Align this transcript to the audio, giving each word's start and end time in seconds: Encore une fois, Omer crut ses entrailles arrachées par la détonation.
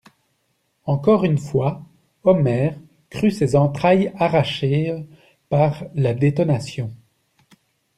Encore 0.85 1.25
une 1.25 1.37
fois, 1.37 1.83
Omer 2.23 2.73
crut 3.11 3.31
ses 3.31 3.55
entrailles 3.55 4.11
arrachées 4.17 5.05
par 5.47 5.85
la 5.93 6.15
détonation. 6.15 6.89